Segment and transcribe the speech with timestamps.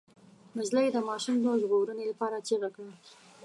[0.57, 2.91] نجلۍ د ماشوم د ژغورنې لپاره چيغه کړه.